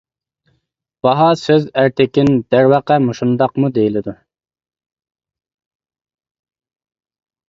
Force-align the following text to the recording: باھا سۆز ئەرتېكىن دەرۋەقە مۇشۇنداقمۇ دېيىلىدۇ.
باھا 1.07 1.25
سۆز 1.41 1.65
ئەرتېكىن 1.81 2.31
دەرۋەقە 2.55 2.97
مۇشۇنداقمۇ 3.07 3.69
دېيىلىدۇ. 3.75 4.15